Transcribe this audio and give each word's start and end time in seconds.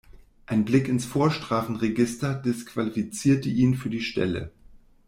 Ein 0.47 0.65
Blick 0.65 0.87
ins 0.87 1.05
Vorstrafenregister 1.05 2.33
disqualifizierte 2.33 3.49
ihn 3.49 3.75
für 3.75 3.91
die 3.91 4.01
Stelle. 4.01 4.51